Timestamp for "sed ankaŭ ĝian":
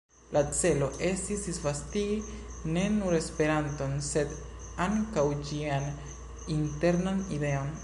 4.09-5.89